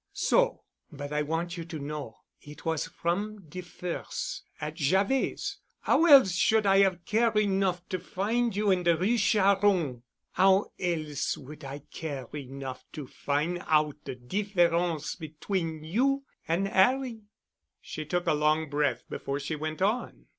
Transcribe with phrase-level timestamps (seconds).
[0.13, 0.61] So.
[0.91, 2.17] But I want you to know.
[2.41, 8.55] It was from de firs'—at Javet's—'Ow else should I 'ave care' enough to go find
[8.55, 10.01] you in de Rue Charron?
[10.39, 17.21] 'Ow else would I care enough to fin' out de difference between you an' 'Arry?"
[17.79, 20.25] She took a long breath before she went on.